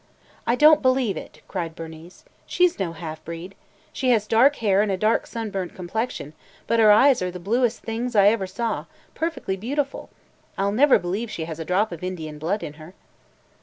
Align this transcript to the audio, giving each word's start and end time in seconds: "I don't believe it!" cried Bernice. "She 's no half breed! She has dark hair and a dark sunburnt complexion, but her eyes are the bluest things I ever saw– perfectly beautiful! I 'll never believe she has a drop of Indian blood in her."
"I 0.47 0.55
don't 0.55 0.81
believe 0.81 1.15
it!" 1.15 1.41
cried 1.47 1.75
Bernice. 1.75 2.25
"She 2.47 2.67
's 2.67 2.79
no 2.79 2.93
half 2.93 3.23
breed! 3.23 3.53
She 3.93 4.09
has 4.09 4.25
dark 4.25 4.55
hair 4.55 4.81
and 4.81 4.91
a 4.91 4.97
dark 4.97 5.27
sunburnt 5.27 5.75
complexion, 5.75 6.33
but 6.65 6.79
her 6.79 6.91
eyes 6.91 7.21
are 7.21 7.29
the 7.29 7.39
bluest 7.39 7.81
things 7.83 8.15
I 8.15 8.29
ever 8.29 8.47
saw– 8.47 8.85
perfectly 9.13 9.57
beautiful! 9.57 10.09
I 10.57 10.63
'll 10.63 10.71
never 10.71 10.97
believe 10.97 11.29
she 11.29 11.45
has 11.45 11.59
a 11.59 11.65
drop 11.65 11.91
of 11.91 12.03
Indian 12.03 12.39
blood 12.39 12.63
in 12.63 12.73
her." 12.81 12.95